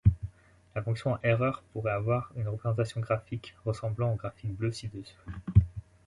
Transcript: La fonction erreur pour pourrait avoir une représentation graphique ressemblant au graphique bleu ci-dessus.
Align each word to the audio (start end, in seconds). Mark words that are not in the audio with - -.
La 0.73 0.81
fonction 0.81 1.19
erreur 1.21 1.61
pour 1.61 1.83
pourrait 1.83 1.91
avoir 1.91 2.31
une 2.35 2.47
représentation 2.47 3.01
graphique 3.01 3.55
ressemblant 3.65 4.11
au 4.11 4.15
graphique 4.15 4.55
bleu 4.57 4.71
ci-dessus. 4.71 5.13